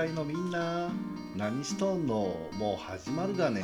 [0.00, 0.90] 隊のみんな
[1.36, 2.76] 何しとんのもう。
[2.82, 3.62] 始まるがね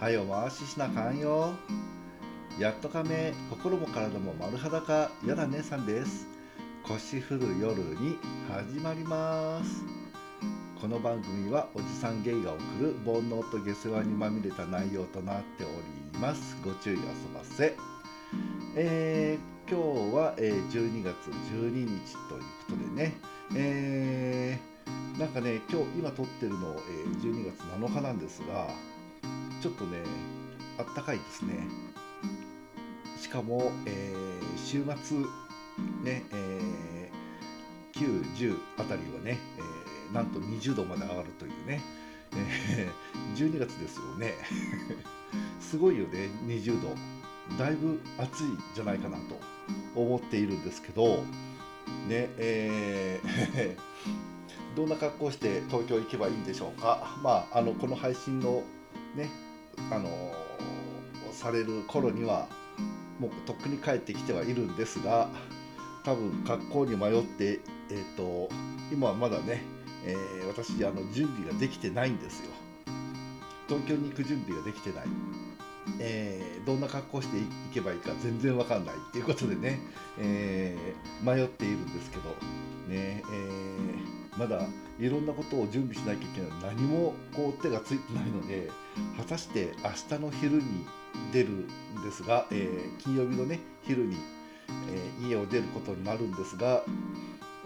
[0.00, 1.54] はよ回ししなかんよ
[2.58, 6.26] やっとかめ心も体も丸裸やだ姉さんです
[6.82, 8.18] 腰振る夜に
[8.50, 9.84] 始まります
[10.80, 17.76] この番組はおじさんゲイが送る煩悩と下世話にまみれた内容となっておりますご注意あそばせ
[18.74, 22.42] えー、今日は、えー、12月12日という。
[22.62, 23.14] ことでね
[23.54, 24.71] えー、
[25.18, 28.68] なんかね今日今撮ってるの、えー、12月7日なんですが
[29.60, 29.98] ちょっとね
[30.78, 31.66] あったかいですね。
[33.20, 35.18] しかも、えー、週末
[36.02, 41.80] ね、えー、9、10あたりはね、えー、なんと20度まで上がるというね、
[42.32, 44.34] えー、12月ですよね。
[45.60, 46.96] すごいよね20度。
[47.58, 49.38] だいぶ暑いんじゃないかなと
[49.94, 51.24] 思っているんですけど
[52.08, 53.76] ねえー
[54.74, 58.62] どんな格好して東京行けばいいんでしょうか、まあ、あのこの配信の
[59.14, 59.28] ね
[59.90, 60.08] あの
[61.32, 62.48] される頃には
[63.18, 65.28] もうとっくに帰ってきてはいるんですが
[66.04, 68.48] 多分格好に迷って、えーと、
[68.92, 69.62] 今はまだね、
[70.04, 72.50] えー、私あの準備ができてないんですよ。
[73.68, 75.04] 東京に行く準備ができてない。
[76.00, 78.94] えー、どんな格好していけばいいか全然わかんない。
[78.96, 79.80] っていうことでね、
[80.18, 82.34] えー、迷っているんですけど、ね
[82.88, 84.66] えー、まだ
[84.98, 88.70] いろんなことを準備しなきゃいけない何もこう手がついてないので
[89.16, 90.86] 果たして明日の昼に
[91.32, 91.66] 出るん
[92.04, 94.16] ですが、え金曜日のね昼に、
[95.20, 96.82] え家を出ることになるんですが、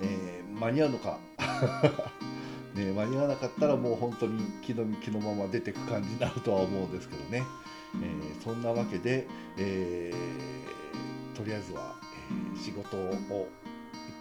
[0.02, 1.18] え間に合うのか？
[2.74, 7.42] ね、間に合わなかったらもう本当に気の気のまま出てく感じになるとは思うんですけどね。
[8.02, 10.12] えー、そんなわけで、え、
[11.34, 11.94] とりあえずは、
[12.54, 13.48] え、仕事を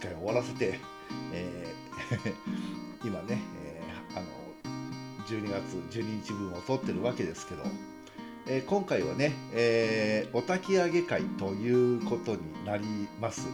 [0.00, 0.78] 一回終わらせて、
[1.32, 1.85] えー、
[3.04, 4.26] 今ね、えー、あの
[5.26, 7.62] 12月12日分を撮ってるわけですけど、
[8.46, 12.84] えー、今回はね、えー、お焚き上げ会ということになり
[13.20, 13.48] ます。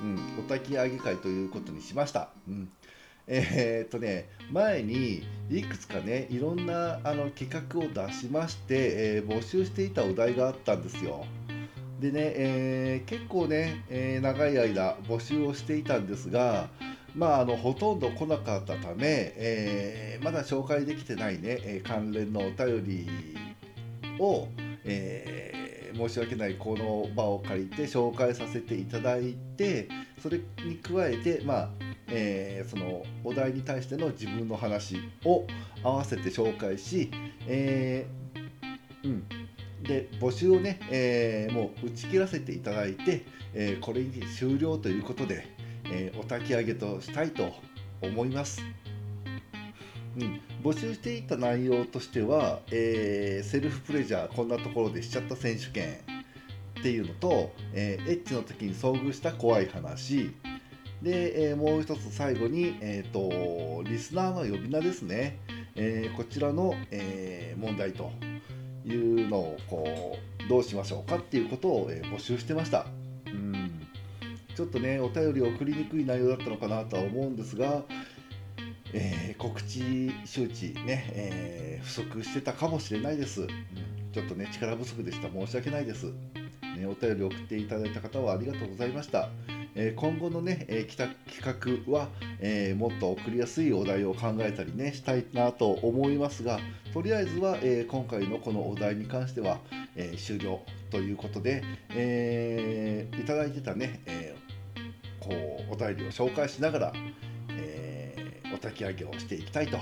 [0.00, 2.28] うん、お焚き上げ会ということにしました。
[2.48, 2.68] うん
[3.26, 11.24] えー、っとね、前にいくつかね、いろんなあの企画を出しまして、えー、募集していたお題があったんですよ。
[12.00, 16.68] でね、えー、結構ね、え長い間募集をしていたんですが、
[17.14, 23.08] まあ、あのほとんど来なかったため、えまだ紹介できてないね、え関連のお便り
[24.18, 24.48] を、
[24.84, 29.88] え申し訳ないこの場を借りて紹介させていただいて
[30.20, 31.68] それに加えて、まあ
[32.08, 35.46] えー、そのお題に対しての自分の話を
[35.82, 37.10] 合わせて紹介し、
[37.46, 39.28] えー、うん、
[39.82, 45.53] で募集をね、えー、もう打ち切らせていただいて、えこれに終了ということで、
[45.90, 47.52] えお焚き上げとしたいと
[48.00, 48.62] 思います。
[50.16, 55.98] うん、募集していた内容としては、えセルフプレジャーこんなところでしちゃった選手権
[56.80, 60.30] っていうのと、えエッチの時に遭遇した怖い話
[61.02, 65.38] で、えー、もう一つ最後に、えーと、リスナーの呼び名ですね、
[65.74, 68.10] え、こちらの、え、問題と
[68.86, 72.86] いうのをこうどうしましょうかっていうことを、え募集してました。
[73.26, 73.63] うん
[74.54, 77.82] ちょっとねお便りを送りにくい内容だったのかなとは思うんですが、
[78.92, 83.46] え告知周知ね、え不足してたかもしれないです、
[84.12, 85.28] ちょっとね力不足でした。
[85.28, 89.28] 申し訳ないです、ね、お便り送っていただいた方はありがとうございました。
[89.76, 96.60] え今後のね、え企画は、えもっと送りやすいお題を考えたりねしたいなと思いますが
[96.92, 99.58] とりあえずは、え今回のこのお題に関しては、
[99.96, 100.60] え終了
[100.90, 104.36] ということで、えー、いただいてたね、え
[105.24, 106.92] こうお便りを紹介しながら、
[107.50, 109.78] えお焚き上げをしていきたいと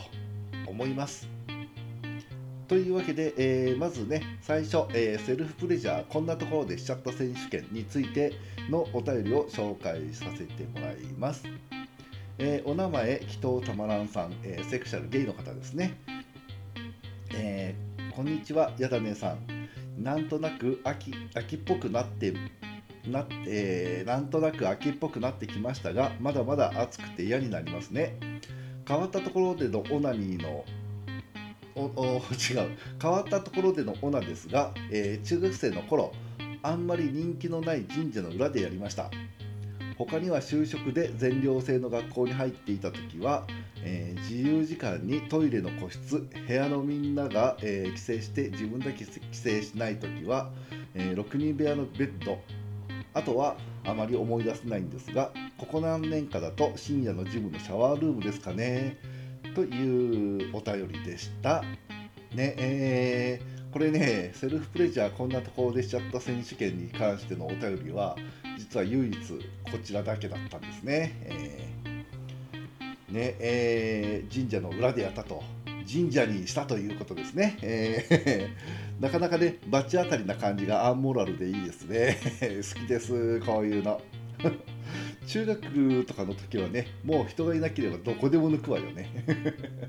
[0.66, 1.28] 思います。
[2.68, 8.32] というわけで、えー、まずね、最初、えー、セルフプレジャー、こんなところでしちゃった選手権について
[8.70, 11.44] のお便りを紹介させてもらいます。
[12.38, 15.98] えー、お名前、紀藤たまらんさん、えセクシャルゲイの方ですね。
[17.34, 17.74] え
[18.14, 19.62] こんにちは、やだねさん。
[20.02, 22.32] なんとなく秋秋っぽくなって
[23.06, 28.16] なって、なんとなく秋っぽくなってきましたが、まだまだ暑くて嫌になりますね。
[28.86, 30.64] 変わったところでのオナニーの
[31.74, 32.70] おお違う
[33.00, 36.12] 変わったところでのオナですが、えー、中学生の頃
[36.62, 39.10] あんまり人気のない神社の裏でやりました
[39.96, 43.46] 他には就職で全寮制の学校に入っていた時は、
[43.82, 50.50] えー、自由時間にトイレの個室部屋のみんなが、えー、帰省して自分だけ帰省しない時は、
[50.94, 52.38] えー、6人部屋のベッド
[53.14, 58.96] あとはあまり思い出せないんですがここ何年かだと深夜のジムのシャワールームですかね。
[59.54, 61.62] というお便りでした。
[62.34, 68.16] ねえー、これねセルフプレジャーこんなところでしちゃった選手権に関してのお便りは
[68.58, 69.16] 実は唯一
[69.70, 71.12] こちらだけだったんですね。
[71.24, 75.42] えー、ねえー、神社の裏でやったと。
[75.90, 77.58] 神社にしたということですね。
[77.60, 82.20] えー、なかなかね罰当たりな感じがアンモラルでいいですね。
[82.40, 84.00] 好きですこういうの。
[85.26, 89.10] 中学とかの時はねもう人がいなければどこでも抜くわよね。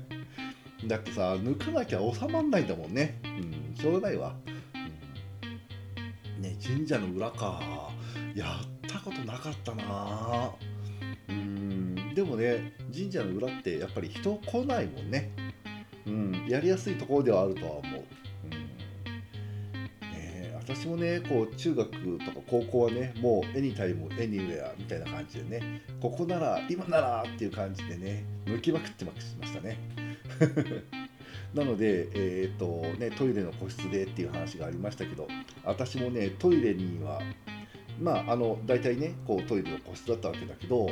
[0.88, 3.20] だってさ抜かなきゃ収まんないんだもんね。
[3.24, 4.34] うんしょうがないわ。
[6.36, 7.92] うん、ね神社の裏か。
[8.34, 10.50] やったことなかったな
[11.28, 15.30] うんでもね神社の裏ってやっぱり人来ないもんね
[16.06, 18.03] うんやりやすいところではあるとは思う、
[20.66, 21.96] 私もねこう中学と
[22.32, 29.78] か高校はねもうエニタイムエニウェアみたいな感じでねここなら今ならっていう感じでね抜きまくってましたね。
[31.54, 35.28] なので、えーとね、トイレの個室でっていう話がありましたけど
[35.62, 37.22] 私もねトイレには
[38.00, 40.88] まああの大体ねこうトイレの個室だったわけだけど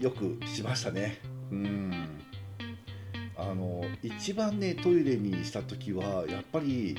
[0.00, 1.18] よくしましたね。
[1.50, 2.04] うん。
[3.36, 6.96] あの一番ねトイレにした時はやっぱり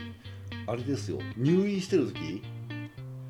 [0.68, 1.20] あれですよ。
[1.38, 2.42] 入院してる時？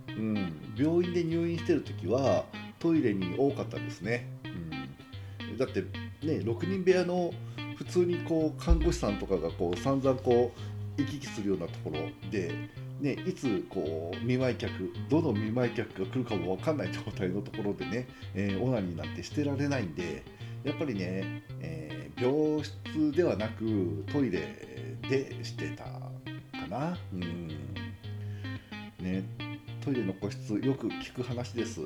[0.10, 0.66] うん。
[0.78, 2.46] 病院で入院してる時は
[2.80, 7.32] トイレに多かったですね、うん、だってね6人部屋の
[7.78, 10.52] 普通にこう看護師さんとかがこう散々こ
[10.98, 12.00] う行き来するようなところ
[12.30, 12.52] で
[13.02, 14.72] ね、いつこう見舞い客
[15.10, 20.24] どの見舞い客が来るかも分かんない状態のところでね、えー、オナニーなんてしてられないんで
[20.64, 25.84] やっぱりね、えー、病室ではなくトイレでしてた
[26.70, 26.98] かな。
[27.14, 27.48] うん。
[29.00, 29.24] ね
[29.84, 31.82] トイレの個室よく聞く話です。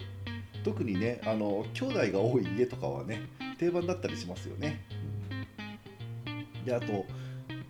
[0.64, 3.22] 特にねあの兄弟が多い家とかはね
[3.58, 4.82] 定番だったりしますよね、
[6.58, 7.06] うん、であと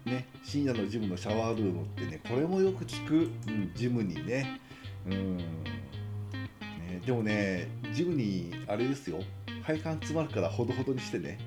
[0.05, 3.15] ね、深夜のジムのシャワールームってねこれもよく聞く、
[3.47, 4.59] うん、ジムにね,、
[5.05, 5.37] うん。
[5.37, 5.43] ね
[7.05, 9.19] でもねジムにあれですよ。
[9.61, 11.37] 配管詰まるからほどほどにしてね。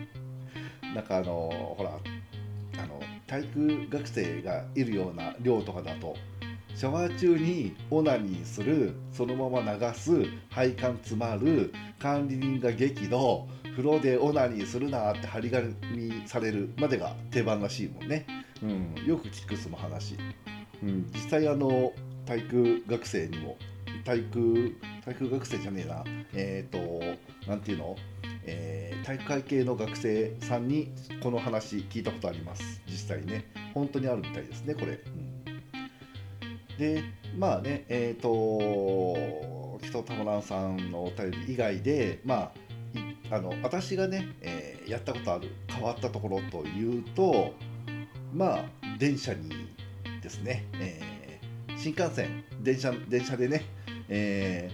[0.94, 1.98] なんかあのほら
[3.26, 6.16] 体育学生がいるような寮とかだと
[6.74, 15.74] シャワー中にオナニーするそのまま流す配管詰まる管理人が激怒風呂でオナニーするなって張り紙
[16.26, 18.26] されるまでが定番らしいもんね、
[18.62, 20.16] うん、よく聞くその話、
[20.82, 21.92] うん、実際あの
[22.26, 23.56] 体育学生にも
[24.04, 26.04] 体育体育学生じゃねえな。
[26.34, 27.96] えっ、ー、と何ていうの、
[28.46, 32.82] えー、体育会系の学生さんにこの話聞いたことあります。
[32.86, 33.66] 実際ね。
[33.76, 34.98] 本当にあるみたいですねこれ、
[36.72, 37.04] うん、で
[37.36, 42.52] まあねえっ、ー、と木曽玉蘭さんのお便り以外でま
[43.30, 47.52] ああの私がね、えー、やったことある変わったところというと
[48.32, 48.64] まあ
[48.98, 49.50] 電車に
[50.22, 53.66] ですね、えー、新幹線電車電車でね、
[54.08, 54.70] え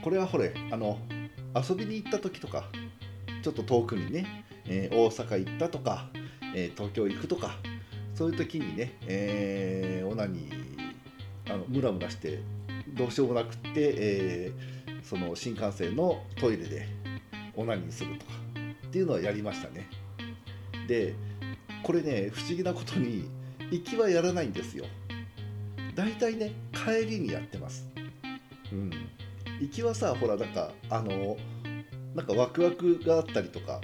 [0.00, 0.98] ー、これはほれあの
[1.54, 2.64] 遊びに行った時とか
[3.46, 6.08] ちょっと遠くにね、えー、大阪行ったとか、
[6.52, 7.54] え東京行くとか
[8.12, 12.40] そういう時にね、え、オナニーあのムラムラして
[12.88, 14.52] どうしようもなくって、え
[15.04, 16.88] その新幹線のトイレで
[17.54, 18.32] オナニーするとか
[18.88, 19.88] っていうのはやりましたね。
[20.88, 21.14] で
[21.84, 23.28] これね不思議なことに
[23.70, 24.86] 行きはやらないんですよ。
[25.94, 27.88] 大体ね帰りにやってます。
[28.72, 28.90] うん。
[29.60, 31.36] 行きはさほらなんかあの
[32.16, 33.78] なんかワクワクがあったりとか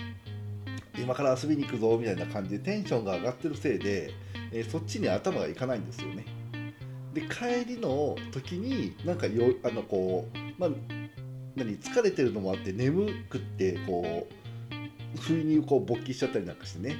[0.98, 4.10] 今から遊びに行くぞみたいな感じでテンションが上がってるせいで、
[4.50, 6.24] えー、そっちに頭がいかないんですよね。
[7.12, 10.70] で帰りの時になんかよあのこうまあ
[11.54, 14.26] 何疲れてるのもあって眠くってこ
[15.18, 16.96] う不意にこう勃起しちゃったりなんかしてね。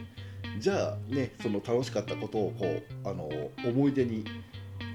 [0.59, 3.31] じゃあねその楽しかったことをこうあの
[3.67, 4.23] 思い出に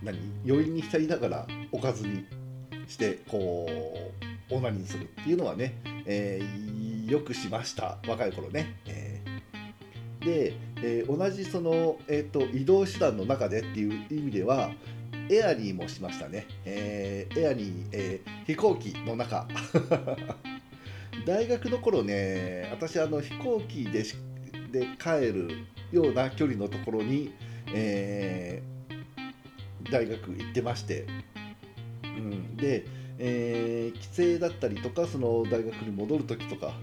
[0.03, 2.25] 何余韻に浸りながらおかずに
[2.87, 3.67] してこ
[4.51, 5.75] うオナニーするっていうのはね、
[6.07, 8.79] えー、よくしました若い頃ね。
[8.87, 14.71] えー、で、えー、同じその、えーと移動手段の中でっていう意味では
[15.29, 16.47] エアリーもしましたね。
[16.65, 19.47] え、エアリー、え、飛行機の中。
[21.25, 24.03] 大学の頃ね、私あの飛行機で
[24.71, 25.49] で帰る
[25.91, 27.33] ような距離のところに、
[27.73, 28.61] え、
[29.91, 31.05] 大学行ってまして、
[32.03, 32.85] うん、で、
[33.19, 36.73] えー、帰省だったりとかその大学に戻る時とか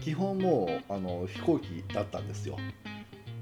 [0.00, 2.58] 基本もうあの飛行機だったんですよ。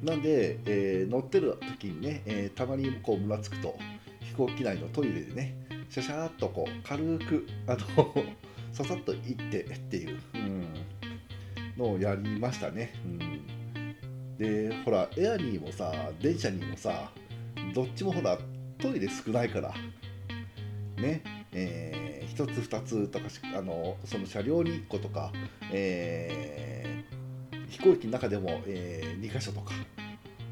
[0.02, 3.76] なんで、えー、乗ってる時にね、えー、たまにこうむらつくと
[4.21, 5.54] 飛行機内のトイレでね
[5.88, 8.14] シャシャーっとこう軽くあの
[8.73, 10.66] ささっと行ってっていう、うん、
[11.76, 12.92] のをやりましたね。
[13.04, 13.52] うん
[14.38, 17.12] でほらエアにもさ電車にもさ
[17.75, 18.38] どっちもほら
[18.78, 19.73] トイレ少ないから
[20.97, 25.32] ねえー、1つ2つとかあのその車両に1個とか、
[25.70, 29.72] えー、飛行機の中でも、えー、2箇所とか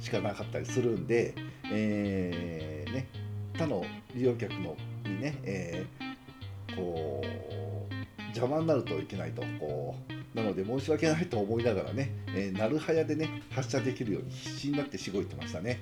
[0.00, 1.34] しかなかったりするんで、
[1.70, 3.08] えーね、
[3.56, 3.84] 他の
[4.14, 7.94] 利用客のにね、えー、こう
[8.28, 15.80] 邪魔になるといけないとこうなので申し訳ないと思いながらね、えー、なるはやでね発射できるように必死になってしごいてましたね。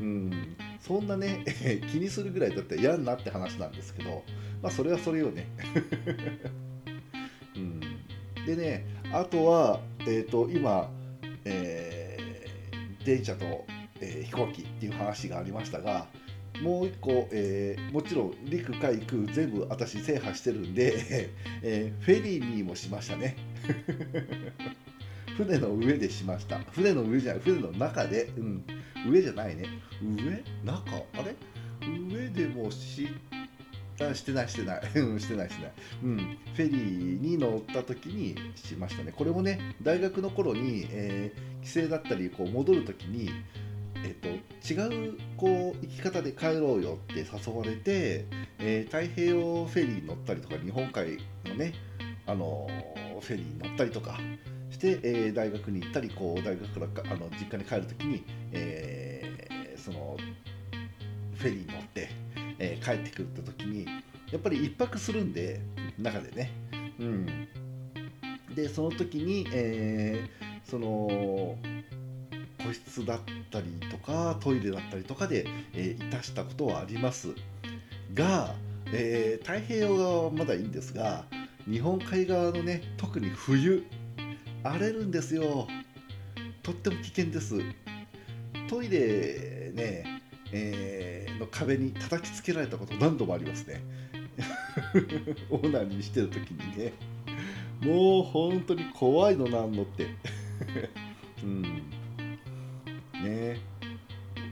[0.00, 1.44] うんそんなね
[1.90, 4.22] 気にするぐらいだったら嫌になって話なんですけど
[4.62, 5.46] まあそれはそれよね。
[7.56, 7.80] うん、
[8.46, 10.90] でねあとは、えーと、今、
[11.44, 13.64] えー、電車と、
[14.00, 16.06] えー、飛行機っていう話がありましたが
[16.62, 21.30] もう一個、えー、もちろん陸海空全部私制覇してるんで、
[21.62, 23.36] えー、フェリーにもしましたね。
[25.36, 26.58] 船の上でしました。
[26.72, 28.64] 船の上じゃない船の中で、うん、
[29.08, 29.66] 上じゃないね。
[30.02, 30.42] 上？
[30.64, 31.06] 中？
[31.14, 31.36] あれ？
[32.12, 33.08] 上でもし
[34.00, 34.82] あしてないしてない。
[34.84, 35.72] してない してない。
[36.04, 36.16] うん。
[36.54, 39.12] フェリーに乗った時にしましたね。
[39.12, 43.30] これもね大学の頃に、えー、帰省だったりこう戻る時に
[44.04, 48.26] えっと、違うこう行き方で帰ろうよって誘われて、
[48.58, 51.74] えー、太平洋フェリー乗ったりとか日本海のね、
[52.26, 54.18] あのー、フェリー乗ったりとか
[54.70, 60.16] して、えー、大学に行ったりこう大学からあの実家に帰る時に、えその
[61.34, 62.10] フェリー乗って、
[62.58, 63.86] え帰ってくるって時に
[64.30, 65.60] やっぱり1泊するんで
[65.98, 66.52] 中でね。
[66.98, 67.48] うん、
[68.54, 70.28] でその時に、え
[70.64, 71.56] その
[72.58, 77.28] 個室だったりとかトイレだったりとかで、えー、いたしたことはあります。
[78.14, 78.54] が、
[78.92, 81.24] えー、太平洋側はまだいいんですが
[81.70, 83.84] 日本海側のね特に冬
[84.62, 85.66] 荒れるんですよ。
[86.62, 87.58] とっても危険です。
[88.68, 90.17] トイレね、
[90.52, 93.82] えー、の壁に叩きつけられたこと何度もありますね。
[95.50, 96.92] オーナーにしてる時にね。
[97.80, 100.06] もう本当に怖いのなんのって。
[101.42, 101.62] うん。
[103.22, 103.60] ね。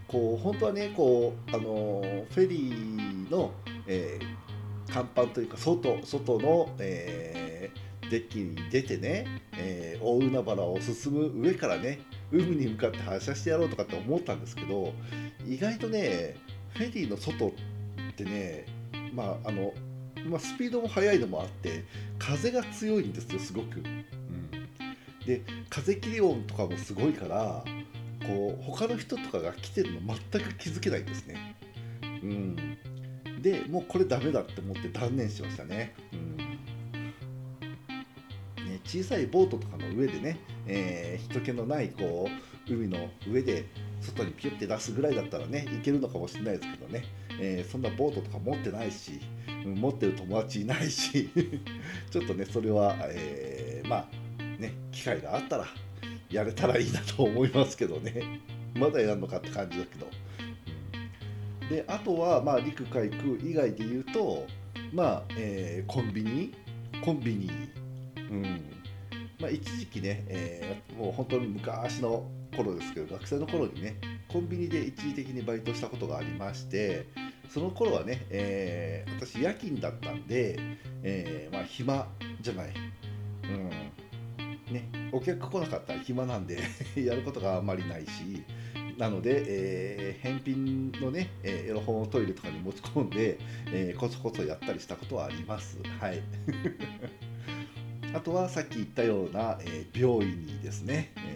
[0.08, 3.52] こう本当はねこうあのフェリーの、
[3.86, 9.26] えー、甲板というか外外の、えー、デッキに出てね、
[9.56, 12.00] えー、大海原を進む上からね
[12.30, 14.92] 海に向かって発射してやろうとかって思ったんですけど
[15.46, 16.36] 意外とね
[16.74, 17.52] フェリーの外っ
[18.14, 18.66] てね
[19.14, 19.72] まああの、
[20.26, 21.84] まあ、スピードも速いのもあって
[22.18, 23.78] 風が強いんですよすごく。
[23.78, 24.50] うん、
[25.24, 27.64] で風切り音とかもすごいから
[28.26, 31.56] こう他の人とかが来てるの全く気づけないんですね。
[32.22, 32.56] うん、
[33.40, 35.94] でもうこれダメだって思って断念しましたね。
[36.12, 36.36] うん
[38.66, 42.28] ね小さいボートとかの上でね、えー、人気のないこ
[42.68, 43.66] う海の上で
[44.00, 47.04] 外にピュッて出すぐらいだったらねいけるのかもしれないですけどね、
[47.40, 49.20] えー、そんなボートとか持ってないし、
[49.64, 51.30] 持ってる友達いないし
[52.10, 55.66] ちょっとねそれは、えー、まあね機会があったら
[56.30, 58.40] やれたらいいなと思いますけどね。
[58.74, 60.06] まだやるのかって感じだけど、
[61.70, 64.46] であとはまあ陸海空以外で言うと
[64.92, 66.52] まあ、えー、コンビニ
[67.02, 67.50] コンビニ。
[68.16, 68.42] うん。
[69.40, 73.96] まあ一時期ね、えー、もう本当に昔の頃ですけど学生の頃にね
[74.28, 77.06] コンビニで一時的にバイトしたことがありまして
[77.48, 80.58] その頃はね、えー、私夜勤だったんで、
[81.02, 82.08] えー、まあ暇
[82.40, 82.72] じゃない、
[83.44, 86.58] うん、ね、お客来なかったら暇なんで
[86.96, 88.42] やることがあんまりないし
[88.98, 95.78] なので、えー、返品のね、え、エロ本をトイレとかに持ち込んで、えー、コツコツやったりしたことはあります。
[96.00, 96.22] はい。
[98.14, 101.35] あとはさっき言ったような、えー、病院にですね、え、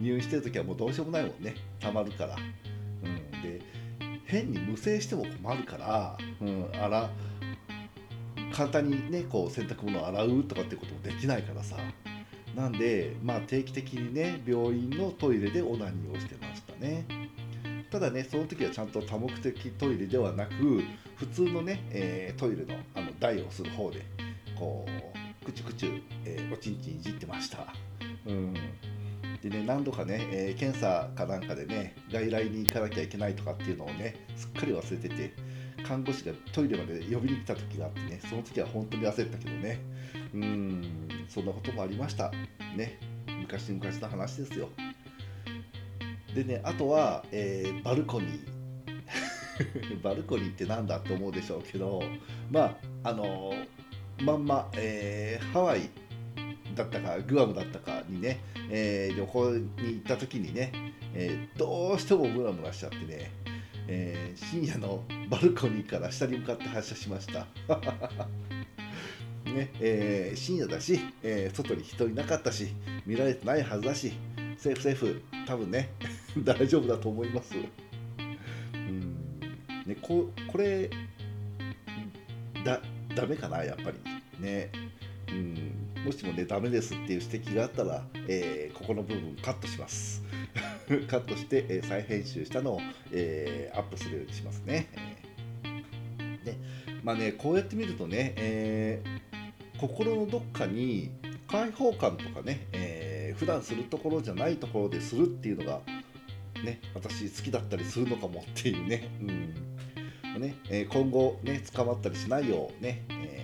[0.00, 2.36] 入院してる時はもうどうしようもないもんね、たまるから。
[3.04, 3.60] うん、で、
[4.24, 7.10] 変に無制しても困るから、うん、あら、
[8.52, 11.76] 簡単にね、こう洗濯物を洗うとかってこともできないからさ、
[12.56, 17.04] なんで、まあ、定期的にね病院のトイレでオナニーをしてましたね。
[17.90, 20.82] ただねその時はちゃんと多目的トイレではなく
[21.16, 24.04] 普通のね、えー、トイレのあの台をする方で
[24.58, 24.86] こ
[25.42, 27.58] うくちゅくちゅ、えー、おちんちんいじってました。
[28.26, 28.54] うん。
[29.48, 35.32] でね何度かね、えー、検査かなんかでね外来に行かなきゃいけないとかっていうのをねすっかり忘れてて
[35.84, 39.78] 看護師がトイレまで呼びに来た時があってねその時は本当に焦ったけどね。
[40.34, 42.30] うんそんなこともありました。
[42.76, 42.98] ね
[43.40, 44.68] 昔々の話ですよ。
[46.34, 48.56] でねあとは、えー、バルコニー。
[50.02, 52.02] バルコニーって何だって思うでしょうけど
[52.50, 55.88] まああのー、まんま、えー、ハワイ
[56.76, 58.38] だったかグアムだったかにね、
[58.70, 60.70] えー、旅行に行った時にね、
[61.14, 63.32] えー、どうしてもムラムラしちゃってね、
[63.88, 67.46] えー、深夜のバルコニーから下に向かって発射しました。
[69.46, 72.74] ねえー、深夜だし、えー、外に人いなかったし
[73.06, 74.12] 見られてないはずだし
[74.58, 75.88] セーフセーフ多分ね
[76.36, 77.54] 大丈夫だと思います。
[78.74, 79.16] うん
[79.86, 80.90] ね、ここれ
[82.64, 82.82] だ
[83.14, 83.98] ダメかなやっぱり
[84.40, 84.85] ね。
[85.28, 86.04] うん。
[86.04, 90.22] もしもねダメですっていう指摘があったら、えー、ここの部分カットします。
[91.08, 92.80] カットして、えー、再編集したのを、
[93.12, 96.56] えー、アップするようにしますね、えー、で
[97.02, 99.02] まあねこうやって見るとね、え、
[99.78, 101.10] 心のどっかに
[101.48, 105.80] 開放感とかね、えー、普段するところじゃないところでするっていうのが
[106.64, 110.40] ね私好きだったりするのかもっていうね,、うん。
[110.40, 110.54] ね。
[110.70, 113.35] えー、今後ね捕まったりしないようね、えー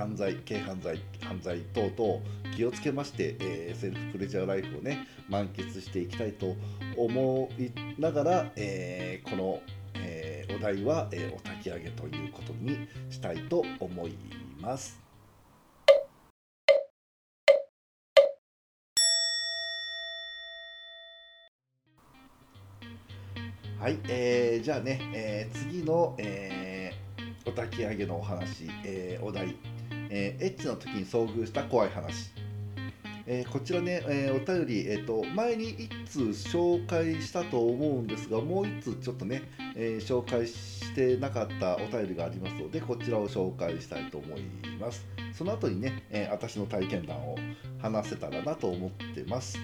[0.00, 2.22] 犯罪軽犯罪犯罪等々
[2.56, 6.56] 気をつけまして、えー、セルフプレジャーライフをね満喫していきたいと
[6.96, 9.60] 思いながら、えー、この、
[9.96, 14.14] えー、お題は、えお焚き上げということにしたいと思い
[14.58, 14.98] ます。
[23.78, 29.56] はい、えー、じゃあね、えー、次の、えー、お焚き上げのお話、えー、お題
[30.10, 32.30] えー、エッチの時に遭遇した怖い話、
[33.26, 39.42] えー、こちらね、えー、お便り、えーと、前に1通紹介したと思うんですがもう1通ちょっとね、
[39.76, 44.42] え紹介してなかったお便りがありますのでこちらを紹介したいと思い
[44.80, 45.06] ます。
[45.32, 47.38] その後にね、え私の体験談を
[47.78, 49.58] 話せたらなと思ってます。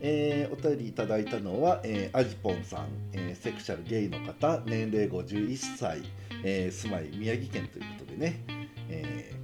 [0.00, 4.62] えー、お便りいただいたのは、えー、アジポンさん、えー、セクシャルゲイの方。
[4.66, 6.02] 年齢51歳、
[6.44, 8.57] え住まい宮城県ということでね、
[8.90, 9.34] え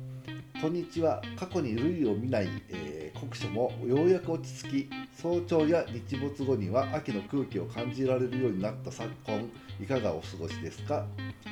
[0.56, 1.20] ー、こんにちは。
[1.36, 11.06] 過去に類を見ない、えー、酷暑もようやく落ち着き早朝や日没後には秋の空気を感じられるようになった昨今いかがお過ごしですか？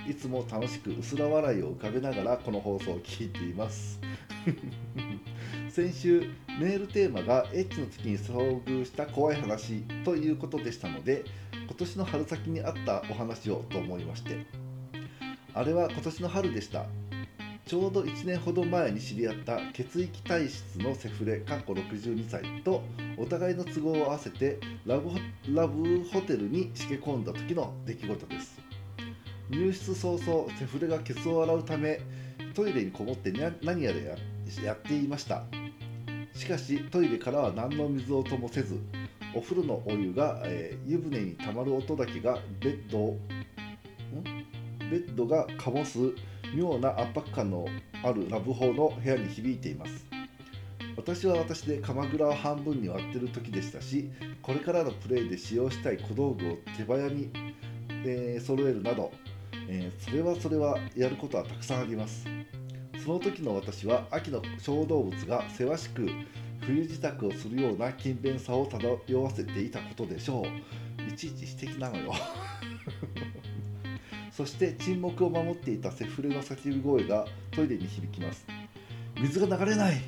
[0.08, 4.00] いつも楽しく薄ら笑いを浮かべながらこの放送を聞いています。
[5.70, 6.20] 先週
[6.60, 11.24] メールテーマがエッチの時に遭遇した怖い話ということでしたので
[11.64, 14.44] 今年の春先にあったお話をと思いまして
[15.54, 16.84] あれは今年の春でした。
[17.72, 22.82] ちょうど1年ほど前に知り合った血液体質のセフレかっこ62歳と
[23.16, 25.08] お互いの都合を合わせてラブ
[25.48, 28.60] ラブホテルにしけ込んだ時の出来事です。
[29.48, 31.98] 入室早々セフレがケツを洗うため
[32.52, 33.32] トイレにこもって
[33.62, 33.98] 何やら
[34.62, 35.44] やっていました。
[36.34, 38.78] しかしトイレからは何の水音もせず
[39.34, 43.18] お風呂のお湯が、えー、湯船にたまる音だけがベッドを
[44.90, 45.98] ベッドが醸す
[46.54, 47.66] 妙な圧迫感の
[48.04, 50.06] あるラブホの部屋に響いています。
[50.96, 54.10] 私は私で鎌倉を半分に割ってる時でしたし
[54.42, 57.30] これからのプレイで使用したい小道具を手早に、
[58.04, 59.10] えー、揃えるなど、
[59.68, 62.26] えー、それはそれはやることはたくさんあります。
[63.04, 66.08] その時の私は秋の小動物がせわしく
[66.60, 71.10] 冬支度をするような勤勉さを漂わせていたことでしょう。
[71.10, 72.12] いちいち指摘なのよ。
[74.42, 78.44] そして沈黙を守っていたセフレの叫び声がトイレに響きます。
[79.20, 80.02] 水が流れない。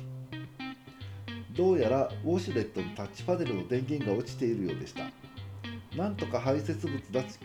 [1.55, 5.05] どうやらウォシュレットのタッチパネルの電源が落ちているようでした。
[5.95, 7.01] なんとか排泄物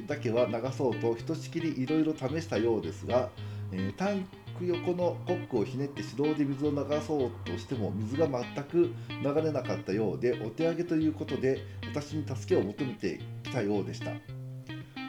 [0.08, 3.28] だけは流そうとひとしきりいろいろ試したようですが、
[3.70, 4.26] えー、タン
[4.58, 6.76] ク横のコックをひねって手動で水を流
[7.06, 8.90] そうとしても水が全く
[9.22, 14.39] 流れなかったようでお手上げということで私に助けを求めてきたようでした。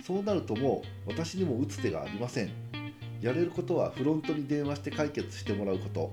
[0.03, 2.51] そうなるともう私にも打つ手がありません。
[3.21, 6.11] やれることはフロントに電話して解決してもらうこと。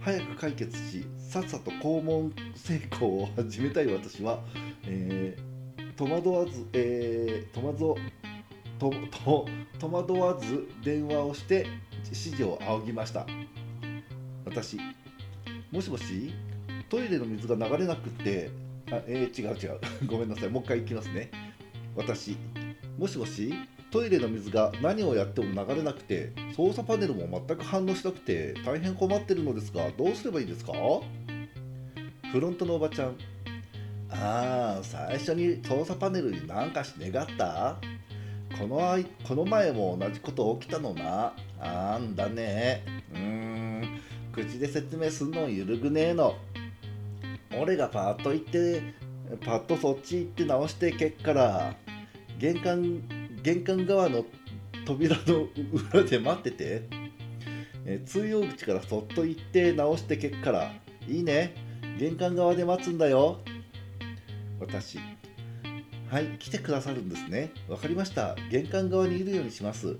[0.00, 4.40] 早く解決しさっさと肛門成功を始めたい私は、
[4.84, 8.00] えー、戸惑わず、えー、戸惑
[8.78, 8.90] と
[9.24, 9.46] と
[9.78, 11.66] 戸惑わず電話をして
[12.04, 13.26] 指示を仰ぎました。
[14.46, 14.78] 私
[15.70, 16.32] もしもし
[16.88, 18.50] トイレの水が流れなくって
[18.90, 19.80] あえー、違う違う。
[20.06, 20.48] ごめんなさい。
[20.48, 21.30] もう一回いきますね。
[21.94, 22.36] 私
[23.00, 23.54] もしもし
[23.90, 30.72] トイレの水が何をやっても流れなくて操作パネルも全く反応しなくて大変困ってるのですがどうすればいいですか？
[32.30, 33.16] フロントのおばちゃん。
[34.10, 37.78] ああ最初に操作パネルに何かし願った？
[38.58, 41.32] このこの前も同じこと起きたのな。
[41.58, 42.84] あんだね。
[43.14, 46.36] うーん口で説明すんのゆるぐねえの。
[47.58, 48.82] 俺がパッと行って
[49.42, 51.74] パッとそっち行って直してけっから
[52.40, 53.02] 玄関
[53.42, 54.24] 玄関側の
[54.86, 55.46] 扉の
[55.92, 56.82] 裏で待ってて。
[57.86, 60.72] えー通用口からそっと行って直してけっから
[61.08, 61.54] いいね。
[61.98, 63.40] 玄関側で待つんだよ。
[64.60, 64.98] 私
[66.08, 67.50] はい来てくださるんですね。
[67.68, 68.36] わかりました。
[68.50, 69.96] 玄関側にいるようにします。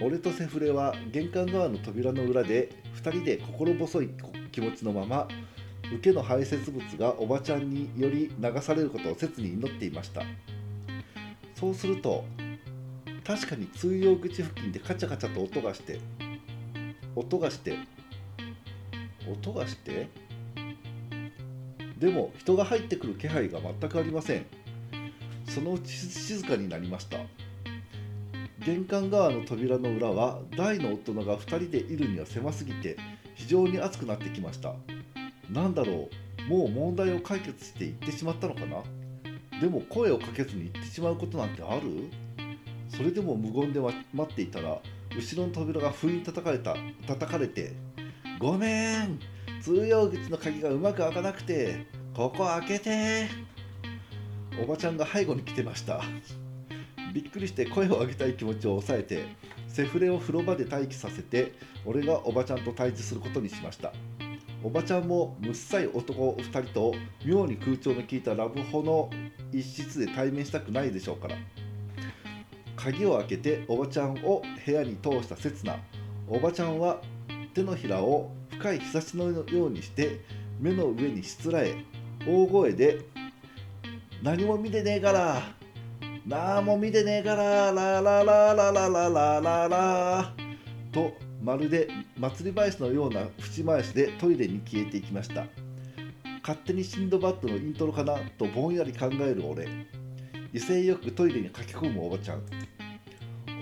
[0.00, 2.70] 俺とセフレは玄関側の扉の裏で
[3.02, 4.10] 2人で心細い
[4.50, 5.28] 気持ちのまま
[5.92, 10.22] 受けの排泄物がおばちゃんにより流されることを切に祈っていました。
[11.54, 12.24] そうすると
[13.24, 16.00] 確かに通用口付近でカチャカチャと音がして
[17.16, 17.78] 音がして
[19.30, 20.08] 音がして
[21.98, 24.46] でも人が入ってくる気配が全くありません。
[25.48, 27.18] そのうち静かになりました。
[28.58, 32.96] 玄関側の扉の裏は大の大人が2人でいるには狭すぎて
[33.34, 34.74] 非常に熱くなってきました。
[35.50, 36.08] なんだろ
[36.46, 38.82] うもう問題を解決して行ってしまったのかな？
[39.60, 42.10] でも声をかけずに行ってしまうことなんてある？
[42.88, 44.78] それでも無言で待っていたら
[45.16, 47.72] 後ろの扉が不意に叩かれた叩かれて
[48.38, 49.18] 「ごめん
[49.62, 53.28] 通用口の鍵がうまく開かなくてここ開けて」
[54.62, 56.02] おばちゃんが背後に来てました。
[57.12, 59.24] びっくりして声を上げたい気持ちを抑えて
[59.68, 61.52] セフレを風呂場で待機させて
[61.84, 63.92] 俺がおばちゃんと対峙することにしました。
[64.64, 69.10] おばちゃんもむっさい男2人と妙に空調の効いたラブホの
[69.52, 71.36] 一室で対面したくないでしょうから。
[72.74, 75.76] 鍵を開けておばちゃんを部屋に通した刹那。
[76.26, 77.02] おばちゃんは
[77.52, 80.20] 手のひらを深い日差しのようにして
[80.58, 81.84] 目の上にしつらえ
[82.26, 83.00] 大声で
[84.24, 85.42] 「何も見てねえから
[86.26, 90.34] なんも見てねえからラララララララララ」
[90.90, 91.12] と
[91.44, 95.44] まるで祭り林のような節回しでトイレに消えていきました。
[96.40, 99.68] 勝手にシンドバッドのイントロかなとぼんやり考える俺。
[100.54, 102.42] 威勢よくトイレに駆け込むおばちゃん。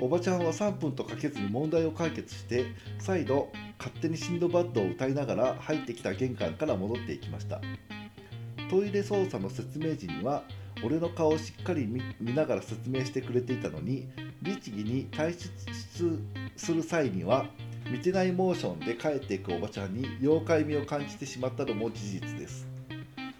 [0.00, 2.66] おばちゃんは3分とかけずに問題を解決して
[3.00, 7.60] 再度勝手にシンドバッドを歌いながら入ってきた玄関から戻っていきました。
[8.70, 10.44] トイレ操作の説明時には
[10.84, 11.88] 俺の顔をしっかり
[12.20, 14.08] 見ながら説明してくれていたのに
[14.40, 15.50] 律儀に退出
[16.56, 17.46] する際には
[17.92, 22.66] 見てないモーションで帰っていくおばちゃんに妖怪味を感じてしまったのも事実です。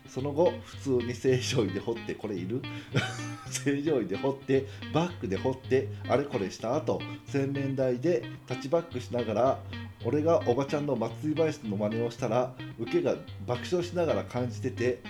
[0.06, 2.60] その後普通に正常位で掘ってこれいる？
[3.48, 9.58] 正常位で掘ってバックで掘ってあれこれした後洗面台でタッチバックしながら
[10.04, 13.14] 俺がおばちゃんの祭り林の真似をしたら受けが
[13.46, 15.00] 爆笑しながら感じてて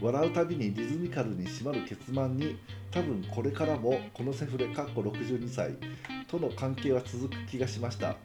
[0.00, 2.56] 笑うたびにリズミカルに締まる結末に
[2.92, 5.72] 多分これからもこのセフレかっこ62歳
[6.28, 8.16] との関係は続く気がしました。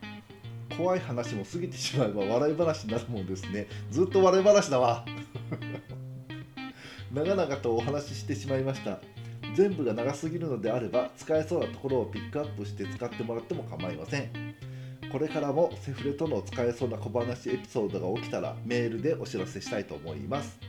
[0.77, 3.65] 怖い話も過ぎてしまえば笑い話になるもんですね。
[3.89, 5.03] ずっと笑い話だわ。
[7.11, 8.99] 長々とお話ししてしまいました。
[9.55, 14.29] 全部が長すぎるのであれば使えそうなところをピックアップして使ってもらっても構いません。
[15.11, 20.59] これからもセフレとの使えそうな小話エピソードが起きたらメールでお知らせしたいと思います。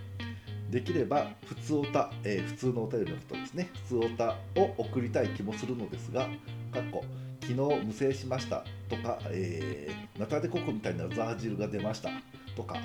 [0.70, 3.68] できれば普通おた、えー普通のお便りのことですね。
[3.88, 6.28] 普通おたを送りたい気もするのですが
[6.72, 7.04] かっこ
[7.48, 8.62] 昨日無制しました。
[8.90, 12.10] とか、えーナタデココみたいなザー汁が出ました。
[12.54, 12.76] とか。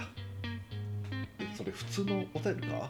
[1.58, 2.89] それ普通のお便りか？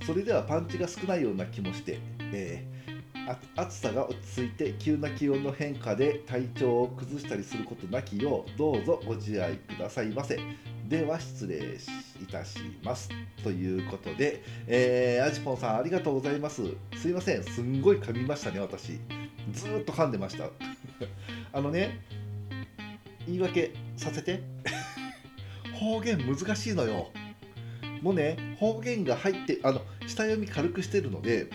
[0.06, 1.98] それではパンチが少ないような気もして、
[2.32, 2.74] えー
[3.56, 10.38] 暑さが落ち着いて急な気温の変化で体調を崩したりすることなきようどうぞご自愛くださいませ。
[10.94, 11.56] では失礼
[12.22, 13.08] いたします
[13.42, 16.62] ということで、えー、アジポンさんありがとうございます。
[16.96, 17.42] すいません。
[17.42, 19.00] すんごい噛みましたね私。
[19.52, 20.50] ずっと噛んでました。
[21.52, 21.98] あのね
[23.26, 24.40] 言い訳させて。
[25.74, 27.10] 方言難しいのよ。
[28.00, 31.48] もうね方言が入ってあの下読み軽くしてるので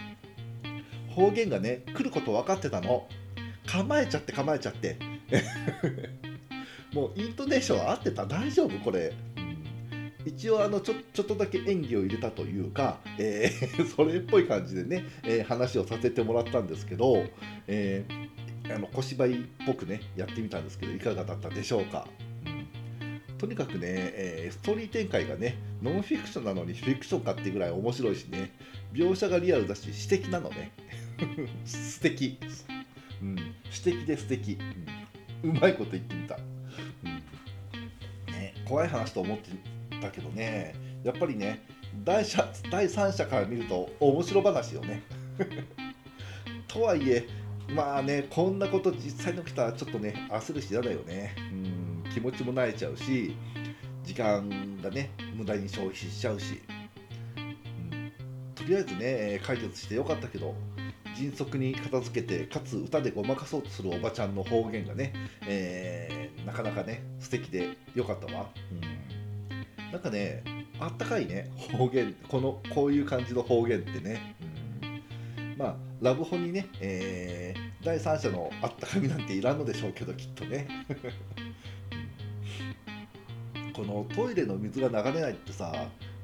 [1.08, 3.08] 方言がね来ること分かってたの。
[3.65, 4.97] 構えちゃって構えちゃって。
[6.93, 8.25] もうイントネーション合ってた？
[8.25, 8.80] 大丈夫？
[8.80, 9.13] これ、
[10.25, 17.25] 一応あのちょちょっとだけ演技を入れたというか、えー それっぽい感じでね、えー話をさせてもらったんですけど、
[17.67, 18.29] えー
[18.73, 22.08] あの小芝居っぽくねやってみたんですけどいかがだったでしょうか、
[22.45, 23.38] うん。
[23.39, 28.51] とにかくね、えーストーリー展開がねノンフィクションなのにフィクションかってぐらい面白いしね
[28.93, 30.71] 描写がリアルだし詩的なのね。
[31.65, 32.38] 素敵、
[33.21, 33.38] うん、
[33.71, 34.58] 詩的で素敵、
[35.43, 38.34] うん、うまいこと言ってみた、うん。
[38.34, 39.49] ね、怖い話と思って
[40.02, 40.76] たけどね。
[41.04, 41.64] やっぱりね
[42.04, 45.02] 第者第三者から見ると面白話よね。
[46.68, 47.28] とはいえ
[47.74, 53.36] まあねこんなこと実際に起きたらちょっとね焦るし嫌だよね、うん、気持ちも慣れちゃうし
[54.04, 56.62] 時間がね無駄に消費しちゃうし、
[57.38, 58.12] うん、
[58.56, 60.56] とりあえずね解決してよかったけど
[61.16, 65.14] 迅速に片付けてかつ歌でごまかそうとするおばちゃんの方言がね、
[65.46, 69.18] えー、なかなかね素敵でよかったわ、うん、
[69.91, 70.43] なんかね
[70.80, 80.67] あったかいね方言このこういう感じの方言ってね、うん、まあラブホにね、えー、第三者のあったかみなんていらんのでしょうけどきっとね。
[83.73, 85.73] このトイレの水が流れないってさ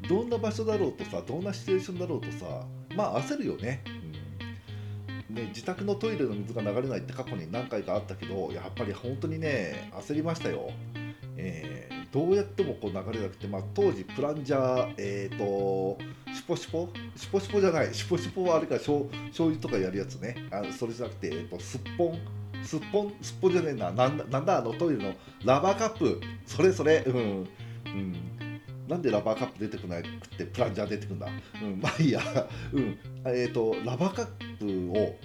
[0.10, 2.65] どんな場所だろうとさどんなシチュエーションだろうとさ
[2.97, 3.82] まあ焦るよね,、
[5.30, 10.69] うん、ね自宅のトイレの水が流れないって過去に何回かあったけどやっぱり本当にね焦りましたよ、
[11.38, 15.97] えー、どうやってもこう流れなくて、まあ、当時プランジャーえっ、ー、と
[16.34, 16.89] シュポシュポ？
[17.13, 17.93] シュポシュポじゃない。
[17.93, 19.06] シュポシュポはあれか醤
[19.38, 20.47] 油とかやるやつね。
[20.49, 22.19] あそれじゃなくて、えーと、すっぽん？
[22.63, 23.13] すっぽん？
[23.21, 23.91] すっぽんじゃねえな。
[23.91, 25.13] なんなんだあのトイレの？
[25.43, 26.21] ラバーカップ。
[26.45, 27.04] それそれ。
[27.06, 27.15] うん、
[27.86, 28.15] うん。
[28.88, 31.28] なんでラバーカップ出てこなくてプランジャー出てくんだ、
[31.62, 32.21] うん、まあいいや、
[32.71, 32.97] うん。
[33.25, 35.15] えーと、ラバーカップを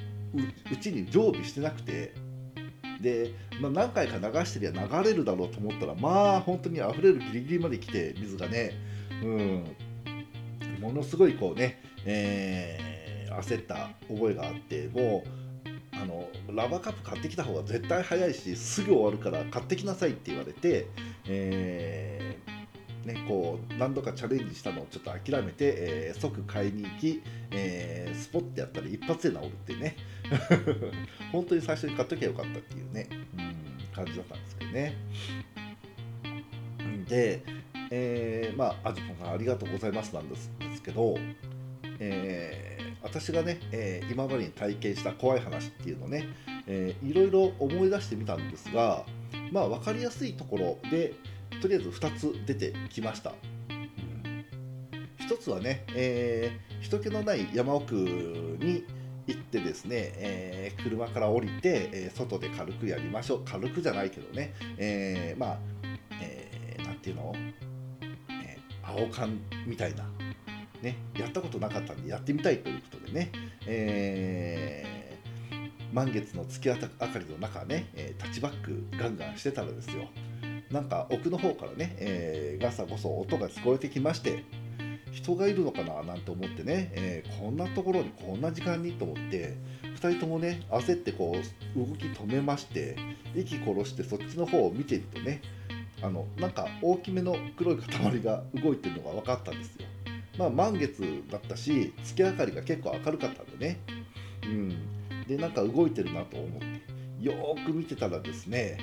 [0.73, 2.15] うちに常備してなくて。
[3.01, 8.73] で、まあ、何回か流してりゃ流れるだろうと思ったらまあ本当に溢れるギリギリまで来て水がね、
[9.23, 9.77] うん、
[10.81, 15.41] ものすごいこうね、えー、焦った覚えがあってもう
[16.03, 20.87] あのラバーカップ買ってきた方が絶対早いしすぐ終わるから買ってきなさいって言われて、
[21.27, 22.61] えー
[23.05, 29.97] ね、こう何度かチャレンジしたのをちょっと諦めて、えー、即買いに行き、えー、スポッてやったら一発で治るってね。
[31.33, 33.50] 本当に最初に買っときゃよかったっていうね、うん、
[33.95, 34.95] 感じだったんですけどね。
[37.09, 37.43] で、
[37.91, 40.51] えー、まああじぽんさんありがとうございますなんです
[40.83, 41.17] けど、
[41.99, 46.29] えー、私がね、えー、今までに体験した怖い話っていうのをね、
[46.67, 49.05] えー、いろいろ思い出してみたんですが
[49.53, 51.15] まあ分かりやすいところで
[51.61, 53.33] とりあえず2つ出てきました、
[53.71, 54.47] うん、
[55.29, 58.85] 1つはね、えー、人気のない山奥に
[59.31, 63.45] 行ってですね、えー、車から降りて、えー、外で軽くやりましょう。
[63.45, 65.59] 軽くじゃないけどね、えー、まあ、
[66.21, 67.35] えー、ていうの、
[68.45, 70.05] え青缶みたいな、
[70.83, 73.33] ね、やったことなかったんでやってみたいということでね、
[73.67, 75.19] え
[75.93, 76.89] 満月の月明か
[77.19, 80.09] りの中ね、えタッチバックガンガンしてたらですよ。
[80.71, 84.45] なんか奥の方からね、えー、ガサゴソ音が聞こえてきまして
[85.13, 92.97] 人がいるのかななんて思ってね、えー、こんなところにこんな時間にと思って2人ともね焦ってこう動き止めまして
[93.35, 95.43] 息殺してそっちの方を見てるとね
[96.03, 99.87] あのなんか大きめの黒い塊が動いてるのが分かったんですよ。
[100.39, 103.79] まあ満月だったし月明かりが結構明るかったんでね。
[104.45, 106.67] うん、でなんか動いてるなと思って
[107.21, 108.79] よーく見てたらですね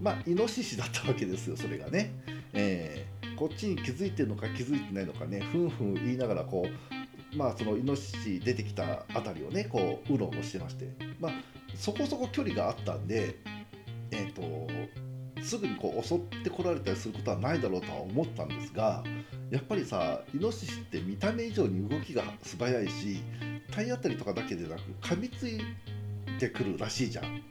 [0.00, 2.12] まあイノシシだったわけですよそれがね、
[2.52, 3.11] えー、
[3.42, 10.86] こっちに気づいてるのか気づいてないのかねふんふん言いながらこうまあそのイノシシ出てきた辺りをねこううろうろしてまして
[11.18, 11.32] まあ
[11.74, 13.34] そこそこ距離があったんで
[14.12, 19.02] えっ、ー、とすぐにこう襲ってこられたりすることはないだろうとは思ったんですが
[19.50, 23.22] やっぱりさイノシシって見た目以上に動きが素早いし
[23.72, 25.60] 体当たりとかだけでなく噛みつい
[26.38, 27.42] てくるらしいじゃん。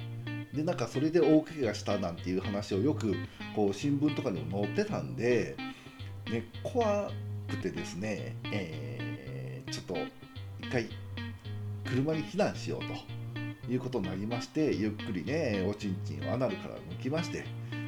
[0.54, 3.16] でなんかそれで大怪我したなんていう話をよく
[3.56, 5.56] こう新聞とかにも載ってたんで、
[6.30, 7.10] ね、怖
[7.50, 9.96] くてですね、えー、ちょっと
[10.60, 10.90] 一回
[11.86, 12.80] 車に避難しよう
[13.66, 17.46] ということになりましてゆっくりねおちんちんをアナルから抜きまして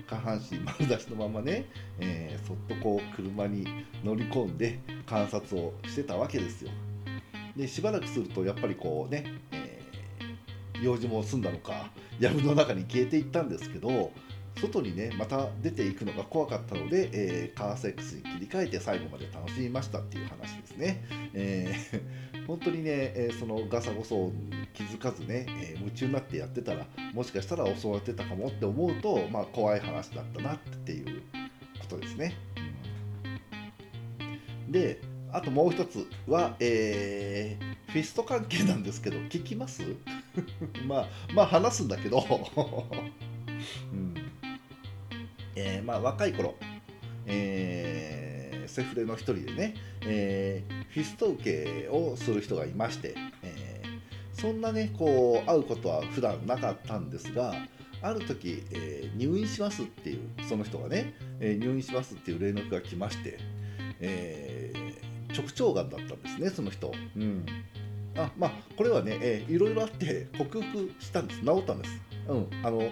[0.07, 1.65] 下半身丸出しのままね、
[1.99, 3.65] えー、そっとこう車に
[4.03, 6.71] 乗り込んで観察をしてたわけですよ。
[7.55, 14.11] でしばらくするとやっぱりこうね、えー、用事も済んだのか藪の中に消えていったんですけど
[14.59, 21.03] 外にねまた出ていくのが怖かったので、えー、カーセックスに切り替えて最後まで楽しみましたっていう話ですね。
[21.33, 24.31] えー、 本当にね、えー、そのガサゴソ
[24.73, 31.21] 気づかずね、え夢中になってやってたらもしかしたら襲われてたかもって思うと、まあ、怖い話だったなっていう
[31.79, 32.33] ことですね。
[34.69, 34.99] で
[35.31, 39.81] あともう一つは、えー、フィスト関係なんですけど聞きます？
[40.87, 42.25] まあまあ話すんだけど
[43.91, 44.02] うん
[45.55, 46.55] えー、まあ若い頃、
[47.25, 57.53] えー、セフレの一人でね、えー、フィスト受けをする人がいまして、えー、そんなねこう会うことは普段なかったんですが
[58.01, 63.39] ある時、えー、入院しますっていうその人がね、えー、入院しますっていう連絡が来まして、
[63.99, 66.91] えー、直腸がんだったんですねその人。
[67.15, 67.45] うん
[68.15, 71.99] あまあこれはね、えー、いろいろあって克服したんです治ったんです。
[72.27, 72.89] うん、あの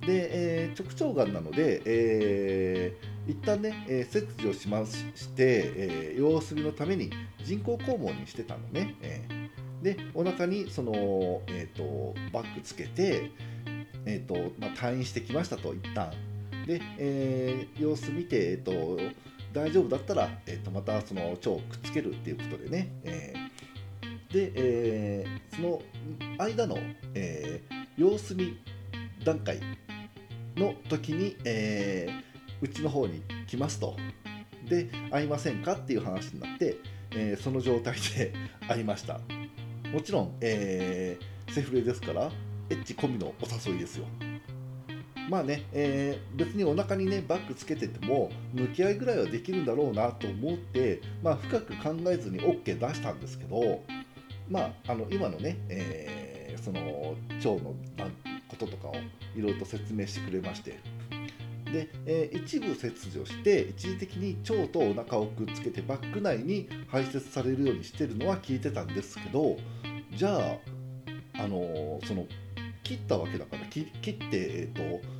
[0.00, 7.10] で、えー、直腸がんなので、えー、一旦ね、えー、切除しまして、えー、様子見のために
[7.44, 10.92] 人工肛門にしてたのね、えー、でお腹にその、
[11.48, 13.30] えーと、バッグつけて、
[14.06, 16.12] えーとまあ、退院してきましたと一旦。
[16.66, 18.98] で、えー、様子見て、えーと、
[19.52, 25.82] 大丈夫だったら、えーと、またその腸をくっつけるっていうことでね、えー、で、えー、その
[26.38, 26.76] 間の、
[27.14, 28.58] えー、様子見
[29.24, 29.58] 段階
[30.58, 33.96] の時に、えー、うちの方に来ますと。
[34.68, 36.76] で会いませんかっていう話になって、
[37.12, 38.34] えー、その状態で
[38.68, 39.20] 会いました。
[39.92, 42.30] もちろん、えー、セフレですから
[42.68, 44.06] エッチ込みのお誘いですよ。
[45.30, 53.82] まあね、えー、別にお腹にねバッグつけてても向き合いぐらいはできるんだろうなと思って、まあ、深く考えずに OK 出したんですけど
[54.48, 57.74] まああの今のね、えー、その腸の
[58.58, 58.94] こととかを
[59.36, 60.78] いろいろと説明してくれまして。
[61.72, 69.58] で、えー、一部切除して一時的に腸とお腹をくっつけてバッグ内に排泄されるようにしてるのは聞いてたんですけど
[70.14, 72.26] じゃあ、あのー、その
[72.82, 75.18] 切ったわけだから切ってえっ、ー、と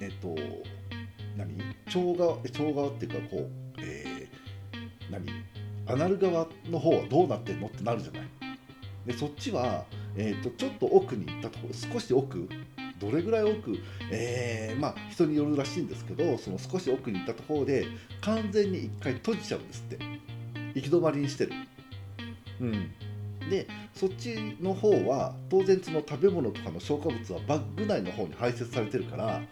[0.00, 0.36] えっ、と
[1.36, 1.58] 何？
[1.86, 5.26] 腸側腸側っていうかこう、えー、何？
[5.88, 8.22] アナル側の方はどうなってんのってなるじゃない。
[9.06, 9.84] でそっちは、
[10.16, 12.48] えーと、ちょっと奥に行ったところ少し奥
[12.98, 13.78] どれぐらい奥、
[14.10, 17.86] えー、まあ人によるらしいんですけどその少し奥に行ったところで
[18.22, 19.98] 完全に一回閉じちゃうんですって
[20.74, 21.52] 行き止まりにしてる。
[22.58, 29.42] うん、でそっちの方は当然その食べ物とかの消化物はバッグ内の方に排泄されてるから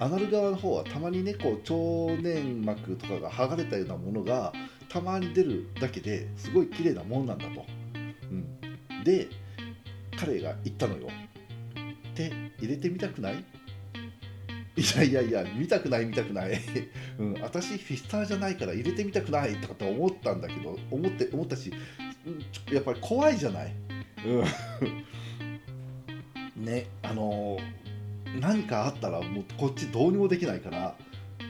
[0.00, 4.52] アナル側の方はたまにねこう腸粘膜とかが剥がれたようなものが
[4.88, 7.64] たまに出るだけですごい綺麗なもんなんだと。
[8.30, 9.28] うん、で
[10.16, 11.08] 彼が言ったのよ。
[12.14, 13.44] 手入れてみたくない？
[14.76, 16.58] いやいやいや見たくない見たくない、
[17.18, 19.56] うん、私フィスターじゃないから入れてみたくない。
[19.56, 21.72] とかって思ったんだけど思って思ったし
[22.72, 23.74] やっぱり怖いじゃない、
[24.26, 24.44] う
[26.60, 27.58] ん、 ねあの
[28.40, 30.96] 何かあったらもうこっちどうにもできないから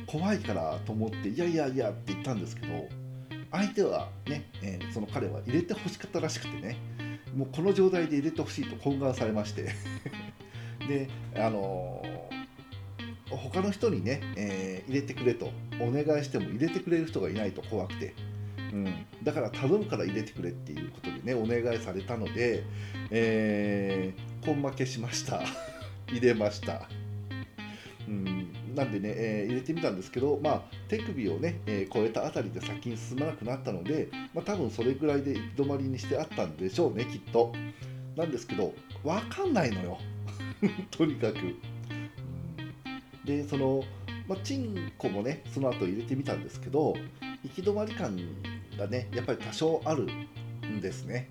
[0.06, 2.88] 怖いからと思っていやいやいやって言ったんですけど
[3.52, 6.76] 相手はね、えー、その彼は入れてほしかったらしくてね。
[7.34, 9.70] もうこの状態で入れてほしいと懇願されまして。
[10.88, 18.14] であのー、他の人にね、えー、入れてくれとお願いしても入れてくれる人がいないと怖くて、
[18.72, 22.64] うん、だから頼むから入れてくれっていうことでねお願いされたので、
[23.10, 25.42] えー、根負けしました。
[26.08, 26.88] 入れました。
[28.08, 28.52] うん。
[28.74, 37.52] なんでね、えー、入れてみたんですけど、まあ、手首をね、えー、超えたあたりで先に進まなくなったので、まあ、多分それぐらいで行き止まりにしてあったんでしょうね、きっと。
[38.16, 39.98] なんですけど、わかんないのよ。
[40.90, 41.36] とにかく。
[43.24, 43.84] でその、
[44.26, 46.94] まあ、チンコもねその後入れてみたんですけど
[47.42, 48.18] 行き止まり感
[48.78, 50.06] がねやっぱり多少ある
[50.66, 51.28] んですね。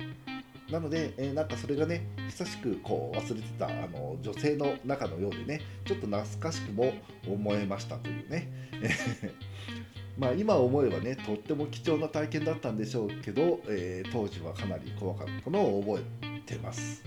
[0.71, 6.93] なので、えー、なんかそれがね久しくこう忘れてたあの女性の中のようでねちょっと懐かしくも
[7.27, 8.47] 思えましたというね。
[10.17, 17.03] まあ今思えばねとっても貴重な体験だったんでしょうけど、えー、当時はかなり怖かったのを覚えてます。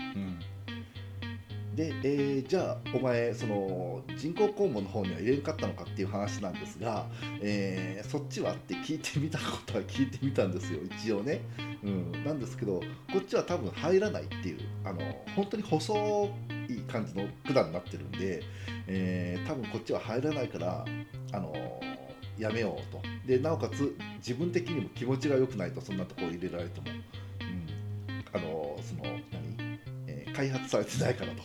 [0.00, 0.38] うん。
[1.74, 7.06] で、えー、じゃあお前その人工肛門の方には入れんかったのかっていう話なんですが、
[7.42, 11.42] えー、そっちはって聞いてみたことは聞いてみたんですよ一応ね、
[11.86, 12.80] うん、なんですけど
[13.12, 14.98] こっちは多分入らないっていうあの
[15.36, 16.30] 本当に細
[16.68, 18.42] い感じの管になってるんで、
[18.88, 20.84] えー、多分こっちは入らないから
[21.32, 21.54] あの
[22.36, 23.00] やめようと。
[23.24, 26.86] でなおかつ自分的にも気持ちが良くないとそんなところ入れられても、
[27.40, 31.42] うん、あのその何、えー、開発されてないからと。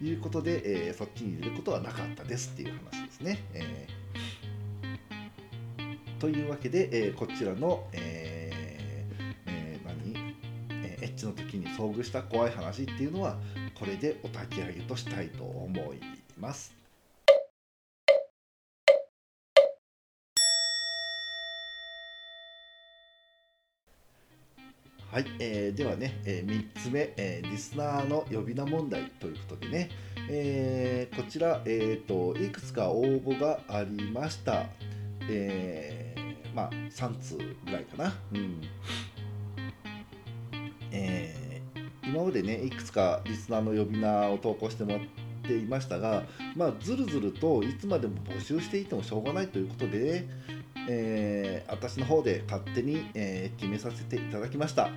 [0.00, 3.42] いうことで、えー、そっちに入れることはなかったですっていう話ですね。
[3.52, 8.27] えー、というわけで、えー、こちらの、え
[11.58, 13.36] に遭遇した怖い話っていうのは
[13.78, 16.00] これでお焚き上げとしたいと思い
[16.38, 16.78] ます。
[25.10, 29.88] はい、えー、ではね、えー、3つ目、えー、リスナーの呼び名問題ということでね、
[30.28, 34.66] えー、こちら、えーと、いくつか応募がありました。
[35.22, 38.14] えー、まあ、3通ぐらいかな。
[38.34, 38.60] うん
[42.18, 45.00] 今までね、いくつかリスナーの呼び名を投稿してもらっ
[45.46, 46.24] ていましたが、
[46.56, 50.26] まあ、ずるずるといつまでも募集していてもしょうがないということで、
[50.88, 54.90] えー、私の方で勝手に、えー、決めさせていただきました。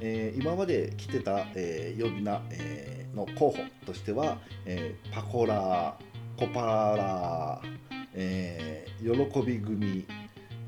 [0.00, 6.60] えー、今まで来てた、え呼び名、えの候補としては、えパコラー、コパ
[6.96, 7.78] ラー、
[8.14, 10.06] え喜び組、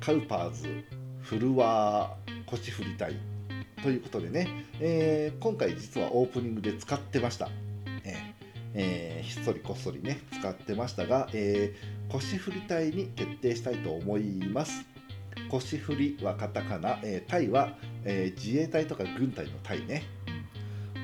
[0.00, 0.84] カウパーズ、
[1.22, 3.16] 振るわ腰振りたい
[3.82, 4.48] ということでね、
[4.80, 7.48] えー、今回実はオープニングで使ってました。
[8.04, 8.34] え
[8.74, 14.84] えー、ひっそりこっそりね使ってましたが、えー、腰振り隊に決定したいと思います。
[15.50, 20.02] 腰振りはカタカナ、えー、隊は、えー、自衛隊とか軍隊の隊ね。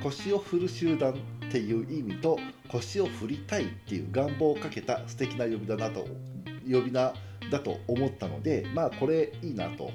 [0.02, 1.14] 腰を振る集団っ
[1.50, 6.06] ていう意味と腰を振りたいっていう願望をかけた素敵な呼び名だと
[6.68, 7.14] 呼び名
[7.50, 9.90] だと思ったのでまあこれいいなと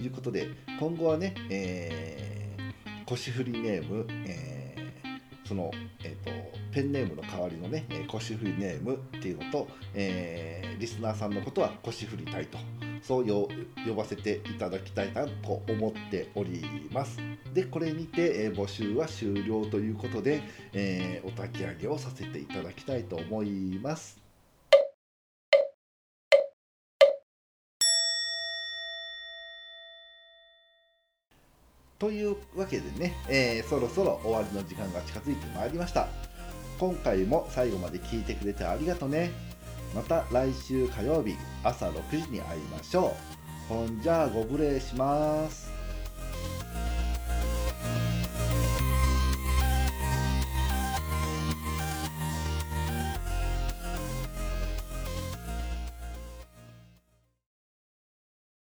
[0.00, 0.48] いうことで
[0.78, 5.70] 今後はね、えー、腰振りネーム、えー、その、
[6.04, 6.30] えーと、
[6.72, 12.58] ペンネームの代わりのね腰振りネームっていうのと、えー、リスナーさんのことは腰振りたいと
[13.02, 13.48] そう呼
[13.96, 17.18] ばせていただきたいなと思っております。
[17.54, 20.42] でこれにて、えー、募集は終了ということで、
[20.72, 24.19] えー、お焚き上げをさせていただきたいと思います。
[32.00, 36.08] というわけでね、えー、そろそろ終わりの時間が近づいてまいりました。
[36.78, 39.30] 今回も最後まで聞いてくれてありがとね。
[39.94, 43.14] また来週火曜日朝6時に会いましょ
[43.68, 43.74] う。
[43.74, 45.79] ほんじゃあご無礼します。